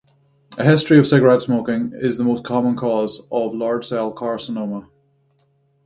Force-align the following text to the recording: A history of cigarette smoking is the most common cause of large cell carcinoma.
A 0.57 0.63
history 0.63 0.97
of 0.97 1.05
cigarette 1.07 1.41
smoking 1.41 1.91
is 1.93 2.17
the 2.17 2.23
most 2.23 2.43
common 2.43 2.75
cause 2.75 3.21
of 3.31 3.53
large 3.53 3.85
cell 3.87 4.11
carcinoma. 4.11 4.87